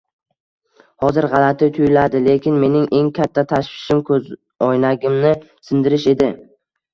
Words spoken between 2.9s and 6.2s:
eng katta tashvishim ko'zoynagimni sindirish